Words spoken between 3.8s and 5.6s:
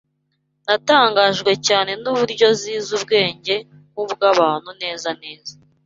nk’ubw’abantu neza neza